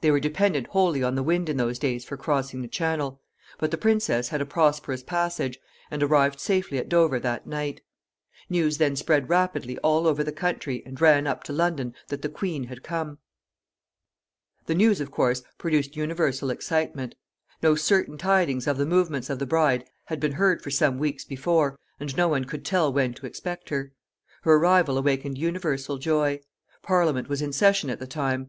[0.00, 3.22] They were dependent wholly on the wind in those days for crossing the Channel;
[3.60, 7.80] but the princess had a prosperous passage, and arrived safely at Dover that night.
[8.50, 12.28] News then spread rapidly all over the country, and ran up to London, that the
[12.28, 13.18] queen had come.
[14.66, 17.14] The news, of course, produced universal excitement.
[17.62, 21.24] No certain tidings of the movements of the bride had been heard for some weeks
[21.24, 23.92] before, and no one could tell when to expect her.
[24.42, 26.40] Her arrival awakened universal joy.
[26.82, 28.46] Parliament was in session at the time.